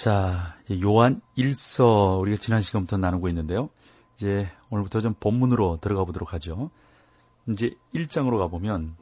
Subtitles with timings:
[0.00, 3.68] 자, 요한 1서 우리가 지난 시간부터 나누고 있는데요.
[4.16, 6.70] 이제 오늘부터 좀 본문으로 들어가 보도록 하죠.
[7.50, 8.96] 이제 1장으로 가보면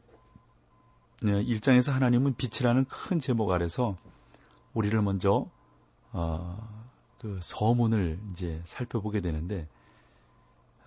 [1.22, 3.94] 1장에서 하나님은 빛이라는 큰 제목 아래서
[4.74, 5.46] 우리를 먼저
[6.10, 6.68] 어,
[7.20, 9.68] 그 서문을 이제 살펴보게 되는데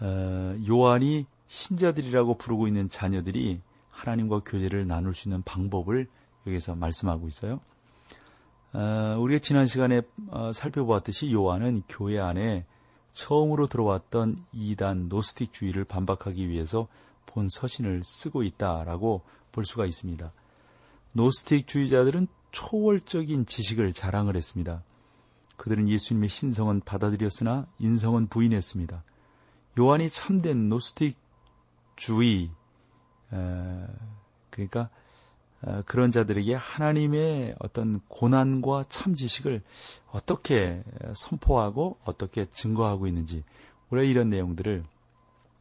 [0.02, 6.10] 어, 요한이 신자들이라고 부르고 있는 자녀들이 하나님과 교제를 나눌 수 있는 방법을
[6.48, 7.62] 여기서 말씀하고 있어요.
[8.74, 12.66] 어, 우리가 지난 시간에 어, 살펴보았듯이 요한은 교회 안에
[13.12, 16.88] 처음으로 들어왔던 이단 노스틱주의를 반박하기 위해서
[17.26, 20.32] 본 서신을 쓰고 있다라고 볼 수가 있습니다.
[21.14, 24.84] 노스틱주의자들은 초월적인 지식을 자랑을 했습니다.
[25.58, 29.04] 그들은 예수님의 신성은 받아들였으나 인성은 부인했습니다.
[29.80, 32.50] 요한이 참된 노스틱주의,
[34.50, 34.90] 그러니까 어,
[35.86, 39.62] 그런 자들에게 하나님의 어떤 고난과 참 지식을
[40.12, 40.84] 어떻게
[41.16, 43.44] 선포하고 어떻게 증거하고 있는지
[43.90, 44.84] 우리가 이런 내용들을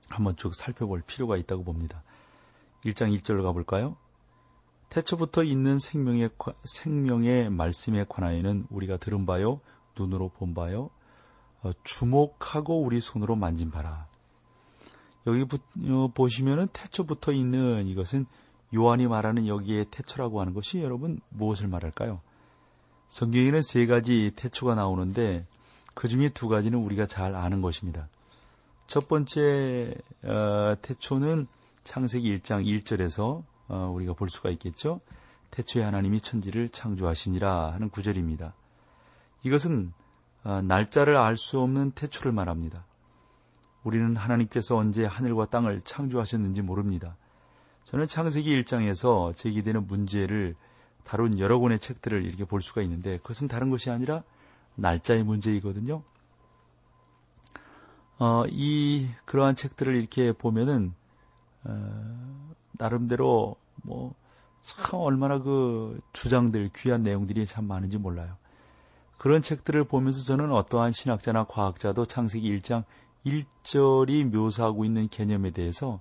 [0.08, 2.02] 한번 쭉 살펴볼 필요가 있다고 봅니다.
[2.84, 3.96] 1장 1절로 가볼까요?
[4.88, 6.30] 태초부터 있는 생명의,
[6.64, 9.60] 생명의 말씀에 관하여는 우리가 들은 바요,
[9.98, 10.90] 눈으로 본 바요,
[11.62, 14.08] 어, 주목하고 우리 손으로 만진 바라.
[15.26, 15.44] 여기
[15.90, 18.26] 어, 보시면은 태초부터 있는 이것은
[18.74, 22.20] 요한이 말하는 여기에 태초라고 하는 것이 여러분 무엇을 말할까요?
[23.08, 25.46] 성경에는 세 가지 태초가 나오는데
[25.94, 28.08] 그 중에 두 가지는 우리가 잘 아는 것입니다.
[28.86, 31.46] 첫 번째 어, 태초는
[31.84, 35.00] 창세기 1장 1절에서 어, 우리가 볼 수가 있겠죠.
[35.50, 38.54] 태초에 하나님이 천지를 창조하시니라 하는 구절입니다.
[39.42, 39.92] 이것은
[40.44, 42.84] 어, 날짜를 알 수 없는 태초를 말합니다.
[43.82, 47.16] 우리는 하나님께서 언제 하늘과 땅을 창조하셨는지 모릅니다.
[47.90, 50.54] 저는 창세기 1장에서 제기되는 문제를
[51.04, 54.22] 다룬 여러 권의 책들을 이렇게 볼 수가 있는데 그것은 다른 것이 아니라
[54.76, 56.02] 날짜의 문제이거든요.
[58.18, 60.94] 어, 이 그러한 책들을 이렇게 보면은
[61.64, 64.14] 어, 나름대로 뭐
[64.62, 68.36] 참 얼마나 그 주장들 귀한 내용들이 참 많은지 몰라요.
[69.18, 72.84] 그런 책들을 보면서 저는 어떠한 신학자나 과학자도 창세기 1장
[73.26, 76.00] 1절이 묘사하고 있는 개념에 대해서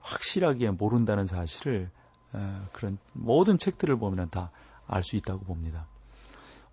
[0.00, 1.90] 확실하게 모른다는 사실을
[2.72, 4.50] 그런 모든 책들을 보면 다
[4.90, 5.86] 알 수 있다고 봅니다.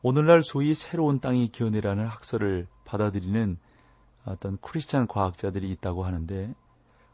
[0.01, 3.57] 오늘날 소위 새로운 땅의 견해라는 학설을 받아들이는
[4.25, 6.53] 어떤 크리스찬 과학자들이 있다고 하는데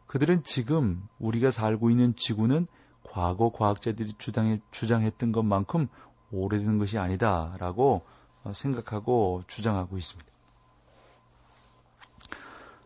[0.07, 2.67] 그들은 지금 우리가 살고 있는 지구는
[3.03, 5.87] 과거 과학자들이 주장해, 주장했던 것만큼
[6.31, 8.05] 오래된 것이 아니다라고
[8.51, 10.31] 생각하고 주장하고 있습니다.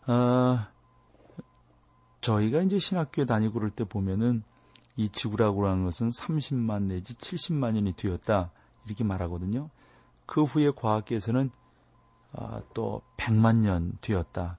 [0.08, 0.68] 어,
[2.28, 4.44] 저희가 이제 신학교에 다니고 그럴 때 보면은
[4.98, 8.52] 이 지구라고 하는 것은 30만 내지 70만 년이 되었다
[8.86, 9.70] 이렇게 말하거든요.
[10.26, 11.50] 그 후에 과학계에서는
[12.34, 14.58] 아, 또 100만 년 되었다.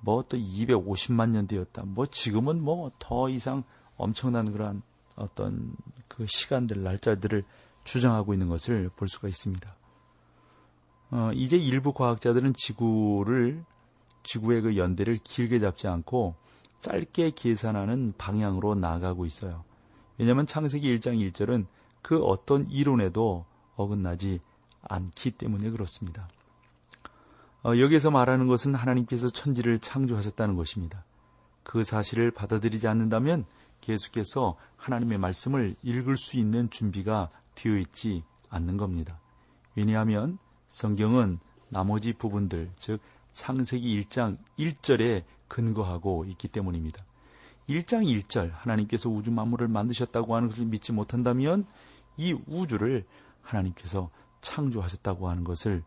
[0.00, 1.82] 뭐 또 250만 년 되었다.
[1.84, 3.64] 뭐 지금은 뭐 더 이상
[3.98, 4.80] 엄청난 그러한
[5.16, 5.74] 어떤
[6.06, 7.44] 그 시간들 날짜들을
[7.84, 9.76] 주장하고 있는 것을 볼 수가 있습니다.
[11.10, 13.62] 어, 이제 일부 과학자들은 지구를
[14.22, 16.47] 지구의 그 연대를 길게 잡지 않고
[16.80, 19.64] 짧게 계산하는 방향으로 나가고 있어요.
[20.16, 21.66] 왜냐하면 창세기 1장 1절은
[22.02, 23.44] 그 어떤 이론에도
[23.76, 24.40] 어긋나지
[24.82, 26.28] 않기 때문에 그렇습니다.
[27.64, 31.04] 어, 여기에서 말하는 것은 하나님께서 천지를 창조하셨다는 것입니다.
[31.62, 33.44] 그 사실을 받아들이지 않는다면
[33.80, 39.20] 계속해서 하나님의 말씀을 읽을 수 있는 준비가 되어 있지 않는 겁니다.
[39.74, 40.38] 왜냐하면
[40.68, 41.38] 성경은
[41.68, 43.00] 나머지 부분들, 즉
[43.32, 47.04] 창세기 1장 1절에 근거하고 있기 때문입니다.
[47.68, 51.66] 1장 1절 하나님께서 우주 만물을 만드셨다고 하는 것을 믿지 못한다면
[52.16, 53.04] 이 우주를
[53.42, 54.10] 하나님께서
[54.40, 55.82] 창조하셨다고 하는 것을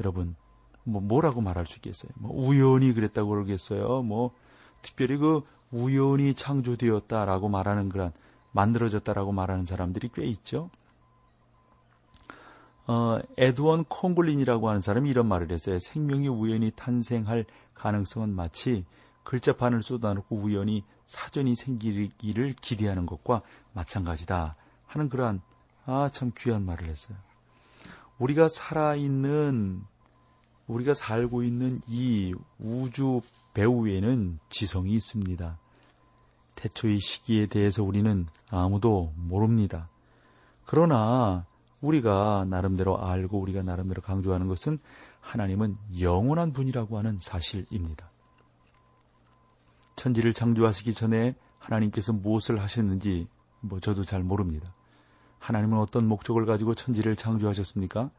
[0.00, 0.34] 여러분
[0.84, 2.10] 뭐 뭐라고 말할 수 있겠어요?
[2.16, 4.02] 뭐 우연히 그랬다고 그러겠어요?
[4.02, 4.34] 뭐
[4.82, 8.12] 특별히 그 우연히 창조되었다라고 말하는 그런
[8.52, 10.70] 만들어졌다라고 말하는 사람들이 꽤 있죠.
[12.86, 15.78] 어, 에드원 콩글린이라고 하는 사람이 이런 말을 했어요.
[15.78, 18.84] 생명이 우연히 탄생할 가능성은 마치
[19.24, 24.56] 글자판을 쏟아놓고 우연히 사전이 생기기를 기대하는 것과 마찬가지다
[24.86, 25.40] 하는 그러한
[25.86, 27.16] 아 참 귀한 말을 했어요.
[28.18, 29.82] 우리가 살아있는
[30.66, 33.20] 우리가 살고 있는 이 우주
[33.54, 35.58] 배후에는 지성이 있습니다.
[36.54, 39.88] 태초의 시기에 대해서 우리는 아무도 모릅니다.
[40.66, 41.46] 그러나
[41.80, 44.78] 우리가 나름대로 알고 우리가 나름대로 강조하는 것은
[45.20, 48.09] 하나님은 영원한 분이라고 하는 사실입니다.
[50.00, 53.28] 천지를 창조하시기 전에 하나님께서 무엇을 하셨는지
[53.60, 54.72] 뭐 저도 잘 모릅니다.
[55.40, 58.10] 하나님은 어떤 목적을 가지고 천지를 창조하셨습니까?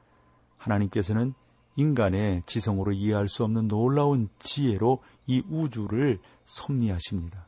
[0.57, 1.33] 하나님께서는
[1.75, 7.47] 인간의 지성으로 이해할 수 없는 놀라운 지혜로 이 우주를 섭리하십니다.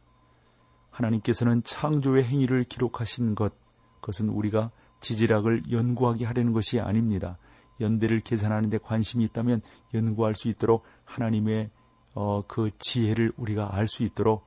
[0.89, 3.53] 하나님께서는 창조의 행위를 기록하신 것,
[4.01, 7.37] 그것은 우리가 지질학을 연구하게 하려는 것이 아닙니다.
[7.79, 9.61] 연대를 계산하는 데 관심이 있다면
[9.93, 11.69] 연구할 수 있도록 하나님의
[12.13, 14.45] 어, 그 지혜를 우리가 알 수 있도록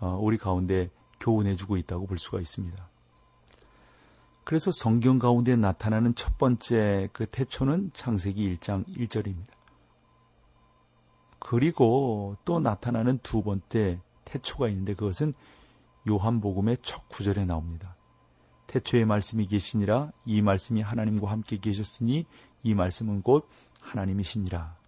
[0.00, 2.88] 어, 우리 가운데 교훈해주고 있다고 볼 수가 있습니다.
[4.44, 9.52] 그래서 성경 가운데 나타나는 첫 번째 그 태초는 창세기 1장 1절입니다.
[11.38, 15.34] 그리고 또 나타나는 두 번째 태초가 있는데 그것은
[16.08, 17.94] 요한복음의 첫 구절에 나옵니다.
[18.66, 22.26] 태초의 말씀이 계시니라 이 말씀이 하나님과 함께 계셨으니
[22.62, 23.48] 이 말씀은 곧
[23.80, 24.81] 하나님이시니라.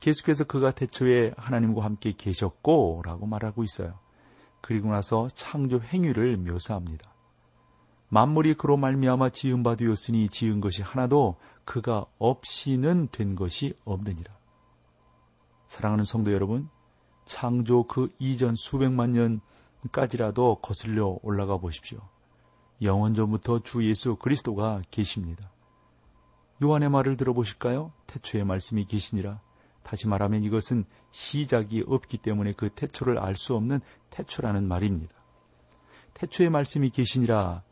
[0.00, 3.98] 계속해서 그가 태초에 하나님과 함께 계셨고 라고 말하고 있어요.
[4.60, 7.12] 그리고 나서 창조 행위를 묘사합니다.
[8.10, 14.32] 만물이 그로 말미암아 지은 바 되었으니 지은 것이 하나도 그가 없이는 된 것이 없느니라.
[15.66, 16.70] 사랑하는 성도 여러분,
[17.26, 22.00] 창조 그 이전 수백만 년까지라도 거슬려 올라가 보십시오.
[22.80, 25.50] 영원 전부터 주 예수 그리스도가 계십니다.
[26.62, 27.92] 요한의 말을 들어보실까요?
[28.06, 29.40] 태초의 말씀이 계시니라.
[29.88, 33.80] 다시 말하면 이것은 시작이 없기 때문에 그 태초를 알 수 없는
[34.10, 35.14] 태초라는 말입니다.
[36.12, 37.62] 태초의 말씀이 계시니라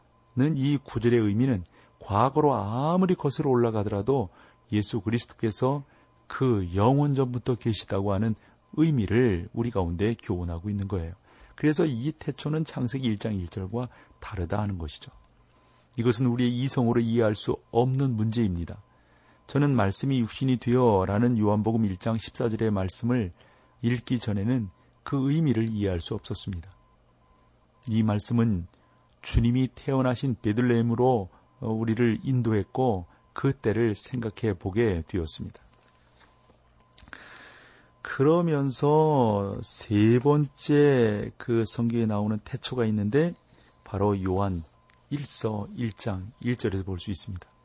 [0.54, 1.64] 이 구절의 의미는
[1.98, 4.30] 과거로 아무리 거슬러 올라가더라도
[4.72, 5.84] 예수 그리스도께서
[6.26, 8.34] 그 영원 전부터 계시다고 하는
[8.78, 11.12] 의미를 우리 가운데 교훈하고 있는 거예요.
[11.54, 13.88] 그래서 이 태초는 창세기 1장 1절과
[14.20, 15.12] 다르다 하는 것이죠.
[15.96, 18.80] 이것은 우리의 이성으로 이해할 수 없는 문제입니다.
[19.46, 23.32] 저는 말씀이 육신이 되어라는 요한복음 1장 14절의 말씀을
[23.82, 24.68] 읽기 전에는
[25.04, 26.68] 그 의미를 이해할 수 없었습니다.
[27.88, 28.66] 이 말씀은
[29.22, 31.28] 주님이 태어나신 베들레헴으로
[31.60, 35.62] 어, 우리를 인도했고 그 때를 생각해 보게 되었습니다.
[38.02, 43.34] 그러면서 세 번째 그 성경에 나오는 태초가 있는데
[43.84, 44.64] 바로 요한
[45.12, 47.55] 1서 1장 1절에서 볼 수 있습니다.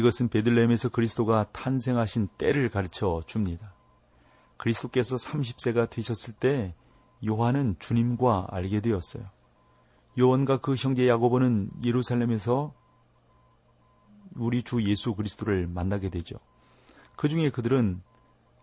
[0.00, 3.74] 이것은 베들레헴에서 그리스도가 탄생하신 때를 가르쳐 줍니다.
[4.56, 6.74] 그리스도께서 30세가 되셨을 때
[7.26, 9.24] 요한은 주님과 알게 되었어요.
[10.18, 12.72] 요한과 그 형제 야고보는 예루살렘에서
[14.36, 16.38] 우리 주 예수 그리스도를 만나게 되죠.
[17.16, 18.00] 그 중에 그들은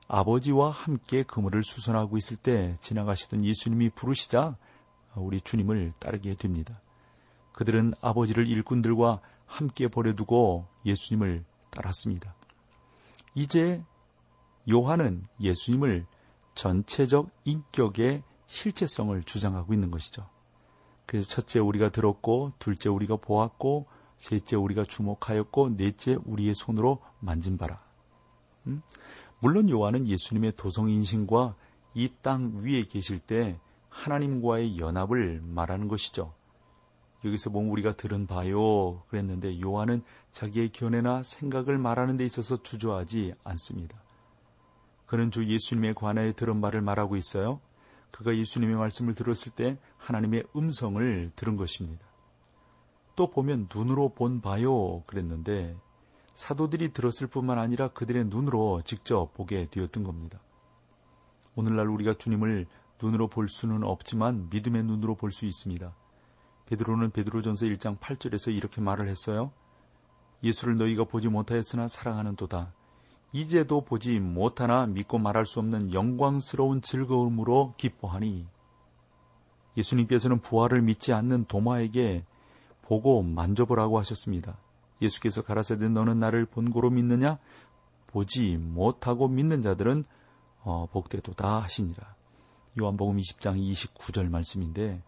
[0.07, 4.57] 아버지와 함께 그물을 수선하고 있을 때 지나가시던 예수님이 부르시자
[5.15, 6.81] 우리 주님을 따르게 됩니다.
[7.53, 12.35] 그들은 아버지를 일꾼들과 함께 버려두고 예수님을 따랐습니다.
[13.33, 13.83] 이제
[14.69, 16.05] 요한은 예수님을
[16.53, 20.27] 전체적 인격의 실체성을 주장하고 있는 것이죠.
[21.05, 27.81] 그래서 첫째 우리가 들었고, 둘째 우리가 보았고, 셋째 우리가 주목하였고, 넷째 우리의 손으로 만진 바라.
[28.67, 28.81] 음?
[29.39, 31.55] 물론 요한은 예수님의 도성인신과
[31.95, 36.33] 이 땅 위에 계실 때 하나님과의 연합을 말하는 것이죠.
[37.25, 44.01] 여기서 보면 우리가 들은 바요 그랬는데 요한은 자기의 견해나 생각을 말하는 데 있어서 주저하지 않습니다.
[45.07, 47.59] 그는 주 예수님에 관하여 들은 바를 말하고 있어요.
[48.11, 52.05] 그가 예수님의 말씀을 들었을 때 하나님의 음성을 들은 것입니다.
[53.15, 55.75] 또 보면 눈으로 본 바요 그랬는데
[56.35, 60.39] 사도들이 들었을 뿐만 아니라 그들의 눈으로 직접 보게 되었던 겁니다.
[61.55, 62.67] 오늘날 우리가 주님을
[63.01, 65.95] 눈으로 볼 수는 없지만 믿음의 눈으로 볼 수 있습니다.
[66.67, 69.51] 베드로는 베드로전서 1장 8절에서 이렇게 말을 했어요.
[70.43, 72.73] 예수를 너희가 보지 못하였으나 사랑하는 도다.
[73.31, 78.47] 이제도 보지 못하나 믿고 말할 수 없는 영광스러운 즐거움으로 기뻐하니
[79.75, 82.25] 예수님께서는 부활을 믿지 않는 도마에게
[82.81, 84.57] 보고 만져보라고 하셨습니다.
[85.01, 87.37] 예수께서 가라사대 너는 나를 본고로 믿느냐?
[88.07, 90.03] 보지 못하고 믿는 자들은
[90.63, 92.15] 어, 복되도다 하시니라.
[92.79, 95.01] 요한복음 20장 29절 말씀인데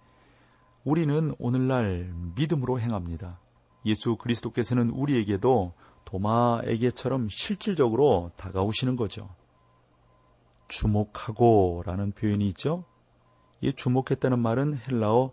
[0.89, 3.39] 우리는 오늘날 믿음으로 행합니다.
[3.85, 5.73] 예수 그리스도께서는 우리에게도
[6.05, 9.29] 도마에게처럼 실질적으로 다가오시는 거죠.
[10.67, 12.85] 주목하고 라는 표현이 있죠.
[13.61, 15.31] 이 주목했다는 말은 헬라어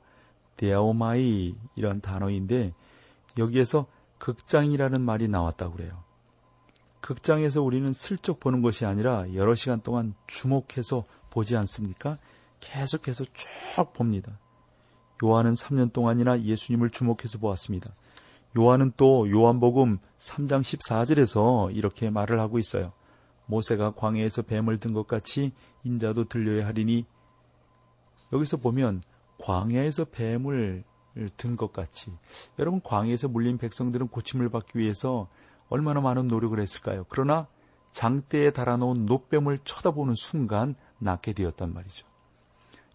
[0.58, 2.74] 데아오마이 이런 단어인데
[3.38, 3.86] 여기에서
[4.18, 6.04] 극장이라는 말이 나왔다고 그래요.
[7.00, 12.18] 극장에서 우리는 슬쩍 보는 것이 아니라 여러 시간 동안 주목해서 보지 않습니까?
[12.60, 14.38] 계속해서 쭉 봅니다.
[15.24, 17.94] 요한은 3년 동안이나 예수님을 주목해서 보았습니다.
[18.58, 22.92] 요한은 또 요한복음 3장 14절에서 이렇게 말을 하고 있어요.
[23.46, 25.52] 모세가 광야에서 뱀을 든 것 같이
[25.84, 27.06] 인자도 들려야 하리니
[28.32, 29.02] 여기서 보면
[29.38, 30.84] 광야에서 뱀을
[31.36, 32.10] 든 것 같이
[32.58, 35.28] 여러분 광야에서 물린 백성들은 고침을 받기 위해서
[35.68, 37.06] 얼마나 많은 노력을 했을까요?
[37.08, 37.46] 그러나
[37.92, 42.06] 장대에 달아놓은 노뱀을 쳐다보는 순간 낫게 되었단 말이죠.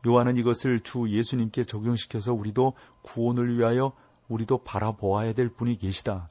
[0.07, 3.93] 요한은 이것을 주 예수님께 적용시켜서 우리도 구원을 위하여
[4.29, 6.29] 우리도 바라보아야 될 분이 계시다.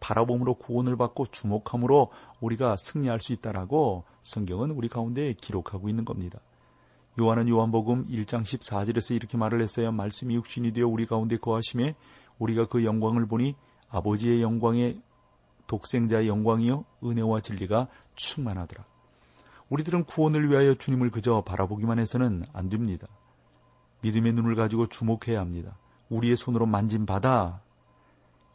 [0.00, 2.10] 바라봄으로 구원을 받고 주목함으로
[2.40, 6.40] 우리가 승리할 수 있다라고 성경은 우리 가운데 기록하고 있는 겁니다.
[7.18, 9.92] 요한은 요한복음 1장 14절에서 이렇게 말을 했어요.
[9.92, 11.94] 말씀이 육신이 되어 우리 가운데 거하심에
[12.38, 13.54] 우리가 그 영광을 보니
[13.90, 15.02] 아버지의 영광의
[15.66, 18.89] 독생자의 영광이요 은혜와 진리가 충만하더라.
[19.70, 23.06] 우리들은 구원을 위하여 주님을 그저 바라보기만 해서는 안 됩니다.
[24.02, 25.78] 믿음의 눈을 가지고 주목해야 합니다.
[26.08, 27.62] 우리의 손으로 만진 바다.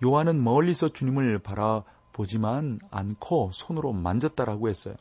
[0.03, 4.95] 요한은 멀리서 주님을 바라보지만 않고 손으로 만졌다라고 했어요.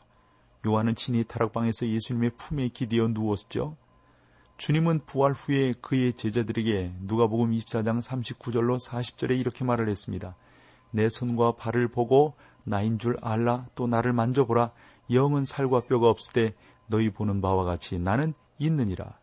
[0.65, 3.75] 요한은 친히 타락방에서 예수님의 품에 기대어 누웠죠.
[4.57, 10.35] 주님은 부활 후에 그의 제자들에게 누가복음 24장 39절로 40절에 이렇게 말을 했습니다.
[10.91, 14.71] 내 손과 발을 보고 나인 줄 알라 또 나를 만져보라
[15.11, 16.53] 영은 살과 뼈가 없으되
[16.87, 19.17] 너희 보는 바와 같이 나는 있느니라.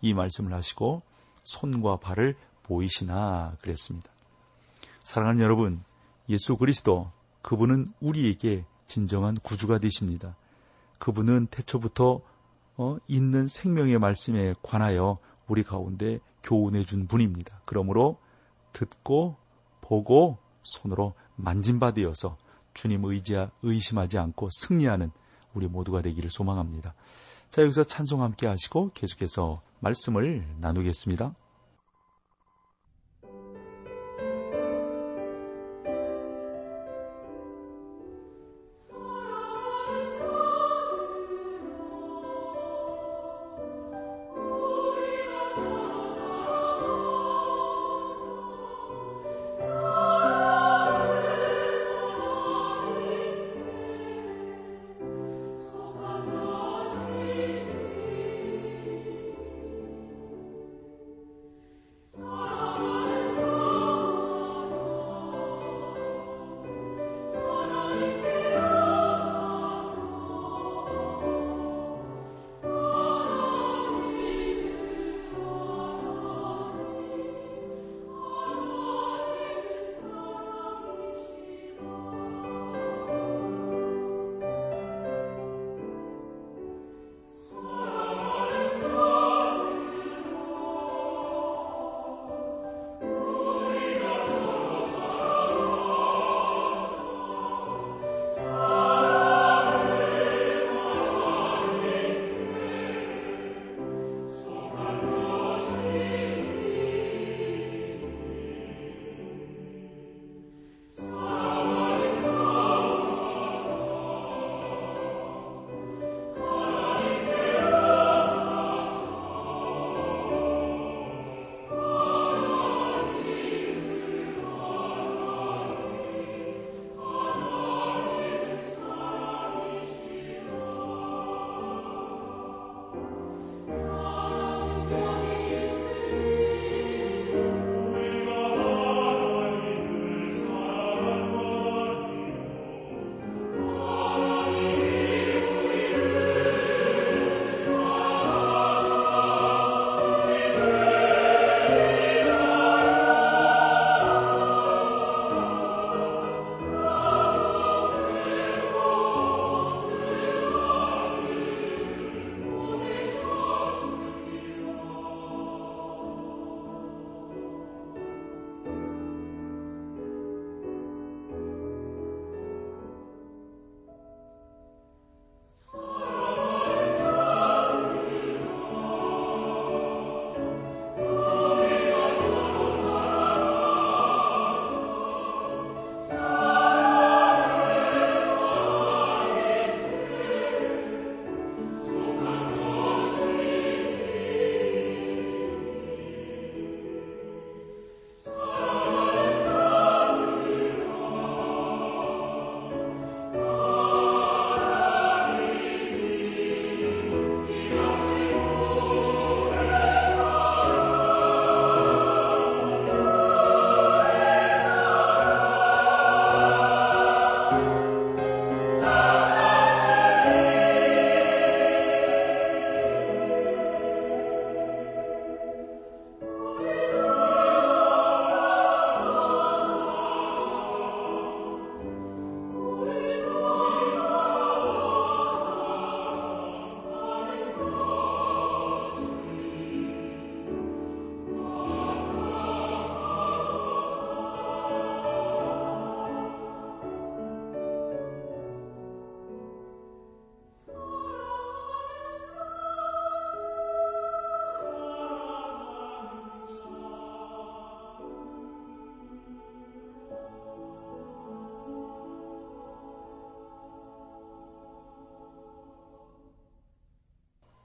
[0.00, 1.02] 이 말씀을 하시고
[1.44, 4.10] 손과 발을 보이시나 그랬습니다.
[5.04, 5.82] 사랑하는 여러분,
[6.28, 7.10] 예수 그리스도
[7.42, 10.36] 그분은 우리에게 진정한 구주가 되십니다.
[10.98, 12.20] 그분은 태초부터
[12.76, 15.18] 어, 있는 생명의 말씀에 관하여
[15.48, 17.60] 우리 가운데 교훈해 준 분입니다.
[17.64, 18.18] 그러므로
[18.72, 19.36] 듣고
[19.80, 22.36] 보고 손으로 만진 바 되어서
[22.74, 25.10] 주님 의지하, 의심하지 않고 승리하는
[25.54, 26.94] 우리 모두가 되기를 소망합니다.
[27.50, 31.34] 자, 여기서 찬송 함께 하시고 계속해서 말씀을 나누겠습니다.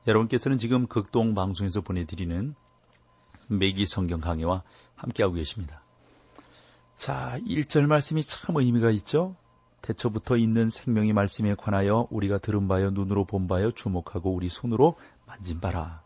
[0.08, 2.56] 여러분께서는 지금 극동 방송에서 보내드리는
[3.48, 4.64] 매기 성경 강해와
[4.96, 5.82] 함께하고 계십니다.
[6.98, 9.36] 자, 1절 말씀이 참 의미가 있죠?
[9.82, 14.96] 대처부터 있는 생명의 말씀에 관하여 우리가 들은 바여 눈으로 본 바여 주목하고 우리 손으로
[15.28, 16.02] 만진 바라.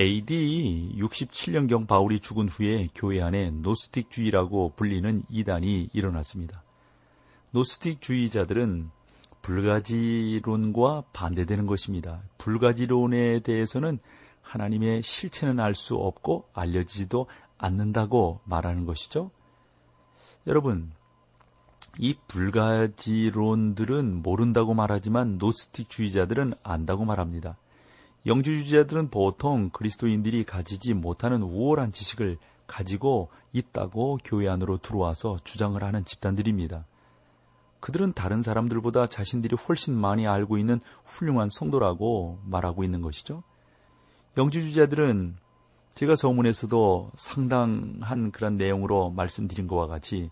[0.00, 6.62] AD 67년경 바울이 죽은 후에 교회 안에 노스틱주의라고 불리는 이단이 일어났습니다.
[7.50, 8.90] 노스틱주의자들은
[9.42, 12.22] 불가지론과 반대되는 것입니다.
[12.38, 13.98] 불가지론에 대해서는
[14.40, 17.26] 하나님의 실체는 알 수 없고 알려지지도
[17.58, 19.30] 않는다고 말하는 것이죠.
[20.46, 20.92] 여러분,
[21.98, 27.56] 이 불가지론들은 모른다고 말하지만 노스틱주의자들은 안다고 말합니다.
[28.24, 36.86] 영주주의자들은 보통 그리스도인들이 가지지 못하는 우월한 지식을 가지고 있다고 교회 안으로 들어와서 주장을 하는 집단들입니다.
[37.82, 43.42] 그들은 다른 사람들보다 자신들이 훨씬 많이 알고 있는 훌륭한 성도라고 말하고 있는 것이죠.
[44.36, 45.36] 영주주의자들은
[45.92, 50.30] 제가 서문에서도 상당한 그런 내용으로 말씀드린 것과 같이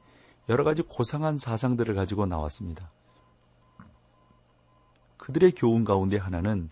[0.48, 2.92] 여러 가지 고상한 사상들을 가지고 나왔습니다.
[5.16, 6.70] 그들의 교훈 가운데 하나는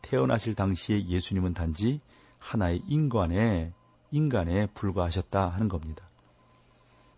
[0.00, 2.00] 태어나실 당시에 예수님은 단지
[2.38, 3.74] 하나의 인간에
[4.10, 6.08] 인간에 불과하셨다 하는 겁니다.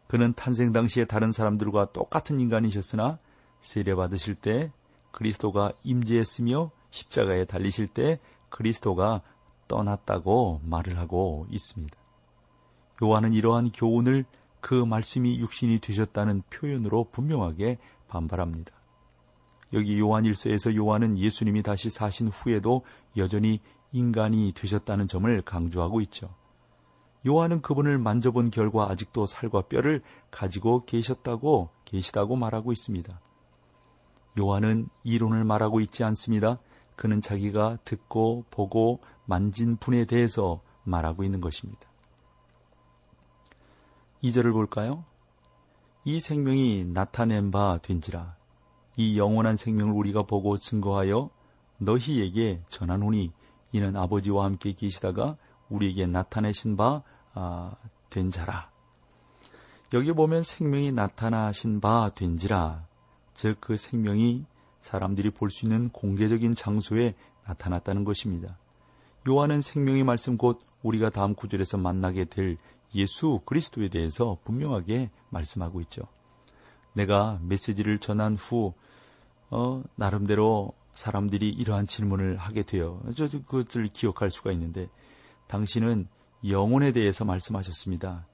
[0.09, 3.19] 그는 탄생 당시에 다른 사람들과 똑같은 인간이셨으나
[3.61, 4.73] 세례 받으실 때
[5.13, 8.19] 그리스도가 임재했으며 십자가에 달리실 때
[8.49, 9.23] 그리스도가
[9.69, 11.97] 떠났다고 말을 하고 있습니다.
[13.03, 14.25] 요한은 이러한 교훈을
[14.61, 18.73] 그 말씀이 육신이 되셨다는 표현으로 분명하게 반발합니다.
[19.75, 22.83] 여기 요한 일서에서 요한은 예수님이 다시 사신 후에도
[23.17, 23.61] 여전히
[23.93, 26.35] 인간이 되셨다는 점을 강조하고 있죠.
[27.27, 33.21] 요한은 그분을 만져본 결과 아직도 살과 뼈를 가지고 계셨다고 계시다고 말하고 있습니다.
[34.39, 36.59] 요한은 이론을 말하고 있지 않습니다.
[36.97, 41.89] 그는 자기가 듣고 보고 만진 분에 대해서 말하고 있는 것입니다.
[44.23, 45.05] 2절을 볼까요?
[46.05, 48.37] 이 생명이 나타낸 바 된지라
[48.97, 51.31] 이 영원한 생명을 우리가 보고 증거하여
[51.79, 53.33] 너희에게 전하노니
[53.73, 55.37] 이는 아버지와 함께 계시다가
[55.69, 57.03] 우리에게 나타내신 바된
[57.35, 57.77] 아,
[58.31, 58.71] 자라.
[59.93, 62.87] 여기 보면 생명이 나타나신 바 된지라.
[63.35, 64.45] 즉 그 생명이
[64.81, 67.15] 사람들이 볼 수 있는 공개적인 장소에
[67.47, 68.59] 나타났다는 것입니다.
[69.29, 72.57] 요한은 생명의 말씀 곧 우리가 다음 구절에서 만나게 될
[72.95, 76.03] 예수 그리스도에 대해서 분명하게 말씀하고 있죠.
[76.95, 78.73] 내가 메시지를 전한 후
[79.51, 83.01] 어, 나름대로 사람들이 이러한 질문을 하게 돼요.
[83.15, 84.89] 저 그것을 기억할 수가 있는데
[85.49, 86.09] 당신은
[86.47, 88.27] 영혼에 대해서 말씀하셨습니다.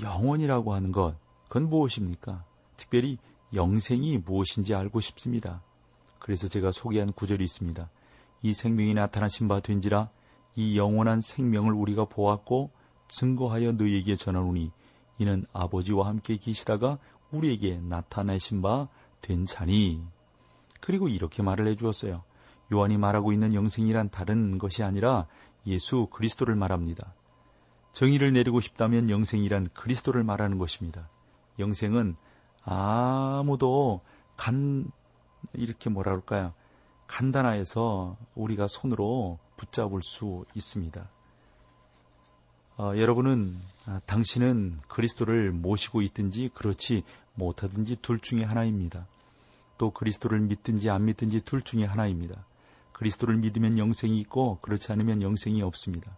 [0.00, 1.16] 영혼이라고 하는 것,
[1.48, 2.44] 그건 무엇입니까?
[2.76, 3.18] 특별히
[3.52, 5.62] 영생이 무엇인지 알고 싶습니다.
[6.18, 7.90] 그래서 제가 소개한 구절이 있습니다.
[8.42, 10.10] 이 생명이 나타나신 바 된지라
[10.54, 12.70] 이 영원한 생명을 우리가 보았고
[13.08, 14.70] 증거하여 너희에게 전하노니
[15.18, 16.98] 이는 아버지와 함께 계시다가
[17.32, 18.88] 우리에게 나타내신 바
[19.24, 20.02] 된 자니
[20.80, 22.22] 그리고 이렇게 말을 해주었어요.
[22.72, 25.26] 요한이 말하고 있는 영생이란 다른 것이 아니라
[25.66, 27.14] 예수 그리스도를 말합니다.
[27.92, 31.08] 정의를 내리고 싶다면 영생이란 그리스도를 말하는 것입니다.
[31.58, 32.16] 영생은
[32.64, 34.00] 아무도
[34.36, 34.90] 간,
[35.52, 36.52] 이렇게 뭐라 그럴까요?
[37.06, 41.08] 간단하여서 우리가 손으로 붙잡을 수 있습니다.
[42.76, 49.06] 어, 여러분은, 아, 당신은 그리스도를 모시고 있든지 그렇지 못하든지 둘 중에 하나입니다.
[49.78, 52.44] 또 그리스도를 믿든지 안 믿든지 둘 중에 하나입니다.
[52.94, 56.16] 그리스도를 믿으면 영생이 있고 그렇지 않으면 영생이 없습니다.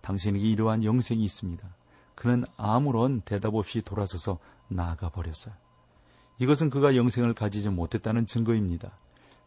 [0.00, 1.68] 당신에게 이러한 영생이 있습니다.
[2.14, 5.54] 그는 아무런 대답 없이 돌아서서 나아가 버렸어요.
[6.38, 8.96] 이것은 그가 영생을 가지지 못했다는 증거입니다.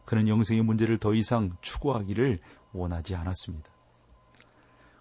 [0.04, 2.38] 그는 영생의 문제를 더 이상 추구하기를
[2.72, 3.70] 원하지 않았습니다.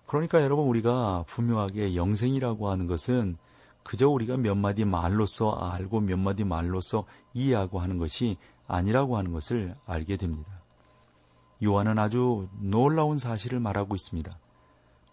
[0.07, 3.37] 그러니까 여러분 우리가 분명하게 영생이라고 하는 것은
[3.83, 9.75] 그저 우리가 몇 마디 말로써 알고 몇 마디 말로써 이해하고 하는 것이 아니라고 하는 것을
[9.85, 10.64] 알게 됩니다.
[11.63, 14.37] 요한은 아주 놀라운 사실을 말하고 있습니다.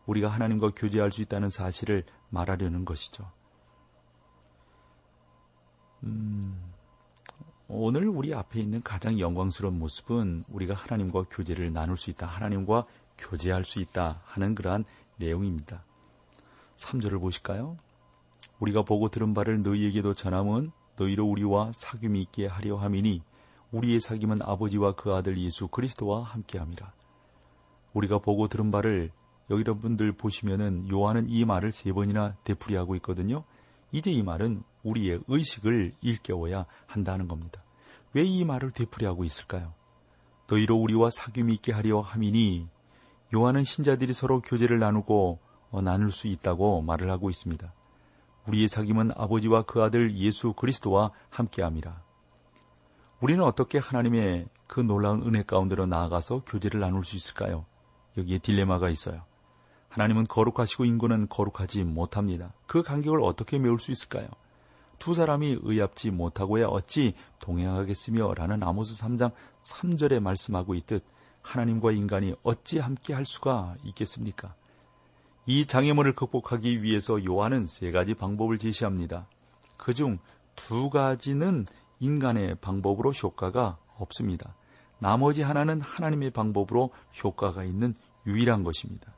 [0.06, 3.30] 우리가 하나님과 교제할 수 있다는 사실을 말하려는 것이죠.
[6.02, 6.60] 음,
[7.68, 12.26] 오늘 우리 앞에 있는 가장 영광스러운 모습은 우리가 하나님과 교제를 나눌 수 있다.
[12.26, 14.84] 하나님과 교제할 수 있다 하는 그러한
[15.16, 15.84] 내용입니다.
[16.76, 17.78] 3절을 보실까요?
[18.58, 23.22] 우리가 보고 들은 바를 너희에게도 전함은 너희로 우리와 사귐이 있게 하려 함이니
[23.72, 26.92] 우리의 사귐은 아버지와 그 아들 예수 그리스도와 함께함이라.
[27.94, 29.10] 우리가 보고 들은 바를
[29.50, 33.44] 여러분들 보시면은 요한은 이 말을 세 번이나 되풀이하고 있거든요.
[33.90, 37.62] 이제 이 말은 우리의 의식을 일깨워야 한다는 겁니다.
[38.14, 39.72] 왜 이 말을 되풀이하고 있을까요?
[40.48, 42.68] 너희로 우리와 사귐이 있게 하려 함이니
[43.34, 45.38] 요한은 신자들이 서로 교제를 나누고
[45.70, 47.72] 어, 나눌 수 있다고 말을 하고 있습니다.
[48.48, 52.11] 우리의 사귐은 아버지와 그 아들 예수 그리스도와 함께함이라.
[53.22, 57.64] 우리는 어떻게 하나님의 그 놀라운 은혜 가운데로 나아가서 교제를 나눌 수 있을까요?
[58.18, 59.22] 여기에 딜레마가 있어요.
[59.90, 62.52] 하나님은 거룩하시고 인구는 거룩하지 못합니다.
[62.66, 64.26] 그 간격을 어떻게 메울 수 있을까요?
[64.98, 69.30] 두 사람이 의합지 못하고야 어찌 동행하겠으며 라는 아모스 3장
[69.60, 71.04] 3절에 말씀하고 있듯
[71.42, 74.56] 하나님과 인간이 어찌 함께 할 수가 있겠습니까?
[75.46, 79.28] 이 장애물을 극복하기 위해서 요한은 세 가지 방법을 제시합니다.
[79.76, 80.18] 그 중
[80.54, 81.66] 두 가지는
[82.02, 84.54] 인간의 방법으로 효과가 없습니다.
[84.98, 86.90] 나머지 하나는 하나님의 방법으로
[87.22, 87.94] 효과가 있는
[88.26, 89.12] 유일한 것입니다.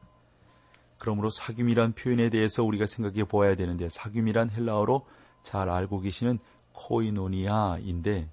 [0.99, 5.07] 그러므로 사귐이란 표현에 대해서 우리가 생각해 보아야 되는데 사귐이란 헬라어로
[5.43, 6.39] 잘 알고 계시는
[6.73, 8.29] 코이노니아인데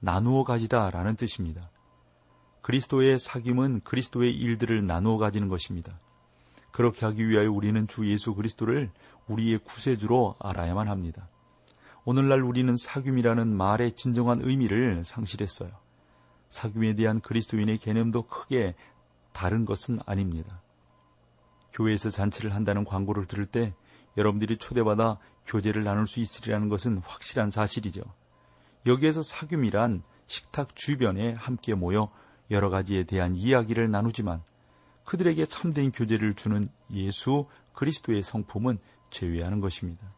[0.00, 1.62] 나누어 가지다라는 뜻입니다.
[2.62, 5.98] 그리스도의 사귐은 그리스도의 일들을 나누어 가지는 것입니다.
[6.72, 8.90] 그렇게 하기 위하여 우리는 주 예수 그리스도를
[9.28, 11.28] 우리의 구세주로 알아야만 합니다.
[12.04, 15.70] 오늘날 우리는 사귐이라는 말의 진정한 의미를 상실했어요.
[16.48, 18.74] 사귐에 대한 그리스도인의 개념도 크게
[19.32, 20.60] 다른 것은 아닙니다.
[21.72, 23.72] 교회에서 잔치를 한다는 광고를 들을 때
[24.16, 28.02] 여러분들이 초대받아 교제를 나눌 수 있으리라는 것은 확실한 사실이죠.
[28.86, 32.10] 여기에서 사귐이란 식탁 주변에 함께 모여
[32.50, 34.42] 여러 가지에 대한 이야기를 나누지만
[35.04, 38.78] 그들에게 참된 교제를 주는 예수 그리스도의 성품은
[39.10, 40.12] 제외하는 것입니다.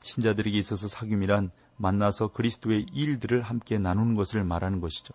[0.00, 5.14] 신자들에게 있어서 사귐이란 만나서 그리스도의 일들을 함께 나누는 것을 말하는 것이죠.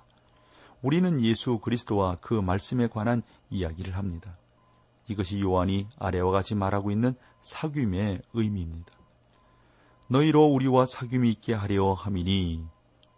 [0.81, 4.37] 우리는 예수 그리스도와 그 말씀에 관한 이야기를 합니다.
[5.07, 8.93] 이것이 요한이 아래와 같이 말하고 있는 사귐의 의미입니다.
[10.07, 12.65] 너희로 우리와 사귐이 있게 하려 함이니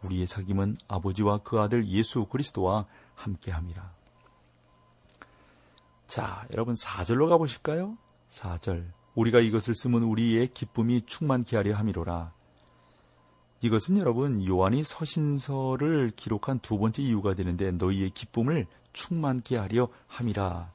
[0.04, 3.94] 우리의 사귐은 아버지와 그 아들 예수 그리스도와 함께 함이라.
[6.08, 7.98] 자, 여러분 4절로 가보실까요?
[8.30, 8.86] 4절.
[9.16, 12.34] 우리가 이것을 쓰면 우리의 기쁨이 충만케 하려 함이로라.
[13.62, 20.72] 이것은 여러분 요한이 서신서를 기록한 두 번째 이유가 되는데 너희의 기쁨을 충만케 하려 함이라.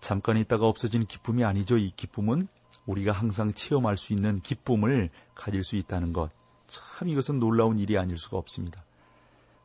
[0.00, 1.78] 잠깐 있다가 없어지는 기쁨이 아니죠.
[1.78, 2.48] 이 기쁨은
[2.86, 6.30] 우리가 항상 체험할 수 있는 기쁨을 가질 수 있다는 것.
[6.66, 8.84] 참 이것은 놀라운 일이 아닐 수가 없습니다.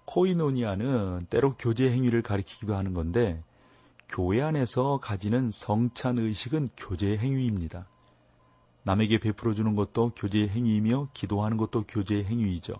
[0.06, 3.44] 코이노니아는 때로 교제 행위를 가리키기도 하는 건데
[4.12, 7.88] 교회 안에서 가지는 성찬 의식은 교제 행위입니다.
[8.84, 12.74] 남에게 베풀어 주는 것도 교제 행위이며 기도하는 것도 교제 행위이죠.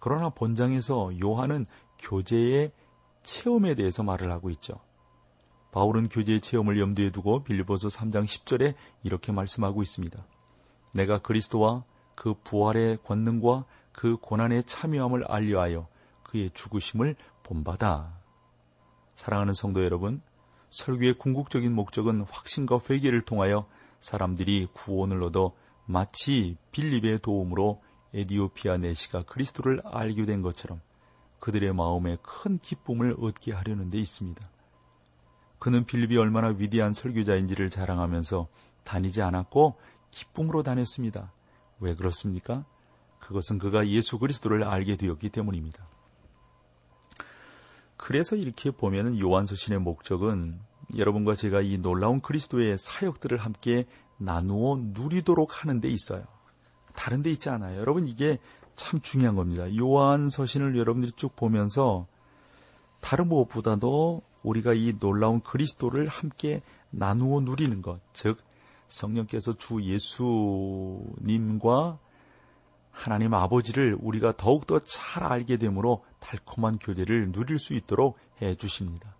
[0.00, 1.64] 그러나 본장에서 요한은
[1.98, 2.72] 교제의
[3.22, 4.74] 체험에 대해서 말을 하고 있죠.
[5.72, 10.22] 바울은 교제의 체험을 염두에 두고 빌리보서 3장 10절에 이렇게 말씀하고 있습니다.
[10.92, 15.88] 내가 그리스도와 그 부활의 권능과 그 고난의 참여함을 알려하여
[16.22, 18.12] 그의 죽으심을 본받아.
[19.14, 20.20] 사랑하는 성도 여러분,
[20.70, 23.66] 설교의 궁극적인 목적은 확신과 회개를 통하여
[24.00, 25.52] 사람들이 구원을 얻어
[25.84, 27.82] 마치 빌립의 도움으로
[28.14, 30.80] 에디오피아 내시가 그리스도를 알게 된 것처럼
[31.40, 34.48] 그들의 마음에 큰 기쁨을 얻게 하려는 데 있습니다.
[35.58, 38.48] 그는 빌립이 얼마나 위대한 설교자인지를 자랑하면서
[38.84, 39.76] 다니지 않았고
[40.10, 41.32] 기쁨으로 다녔습니다.
[41.80, 42.64] 왜 그렇습니까?
[43.18, 45.86] 그것은 그가 예수 그리스도를 알게 되었기 때문입니다.
[48.02, 50.58] 그래서 이렇게 보면 요한서신의 목적은
[50.96, 53.84] 여러분과 제가 이 놀라운 그리스도의 사역들을 함께
[54.16, 56.24] 나누어 누리도록 하는 데 있어요.
[56.94, 57.78] 다른 데 있지 않아요.
[57.78, 58.38] 여러분 이게
[58.74, 59.66] 참 중요한 겁니다.
[59.76, 62.06] 요한서신을 여러분들이 쭉 보면서
[63.00, 68.38] 다른 무엇보다도 우리가 이 놀라운 그리스도를 함께 나누어 누리는 것, 즉
[68.88, 71.18] 성령께서 주 예수님과
[72.90, 79.14] 하나님 아버지를 우리가 더욱더 잘 알게 되므로 달콤한 교제를 누릴 수 있도록 해 주십니다.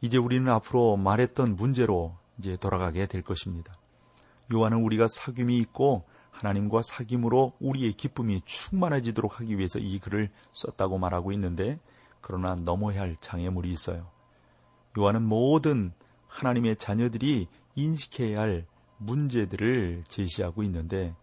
[0.00, 3.74] 이제 우리는 앞으로 말했던 문제로 이제 돌아가게 될 것입니다.
[4.52, 11.32] 요한은 우리가 사귐이 있고 하나님과 사귐으로 우리의 기쁨이 충만해지도록 하기 위해서 이 글을 썼다고 말하고
[11.32, 11.78] 있는데
[12.20, 14.10] 그러나 넘어야 할 장애물이 있어요.
[14.98, 15.92] 요한은 모든
[16.26, 18.66] 하나님의 자녀들이 인식해야 할
[18.98, 21.14] 문제들을 제시하고 있는데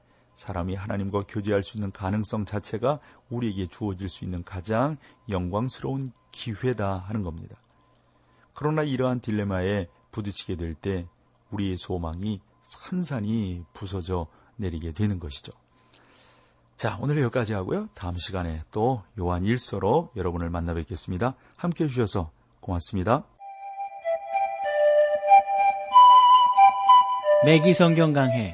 [0.41, 2.99] 사람이 하나님과 교제할 수 있는 가능성 자체가
[3.29, 4.97] 우리에게 주어질 수 있는 가장
[5.29, 7.55] 영광스러운 기회다 하는 겁니다.
[8.53, 11.07] 그러나 이러한 딜레마에 부딪히게 될 때
[11.51, 15.51] 우리의 소망이 산산이 부서져 내리게 되는 것이죠.
[16.75, 17.89] 자, 오늘 여기까지 하고요.
[17.93, 21.35] 다음 시간에 또 요한 일서로 여러분을 만나 뵙겠습니다.
[21.57, 23.25] 함께 해주셔서 고맙습니다.
[27.45, 28.53] 맥기 성경 강해